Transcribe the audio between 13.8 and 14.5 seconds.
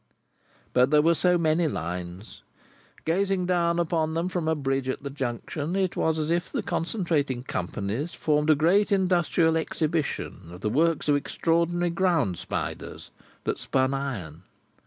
iron.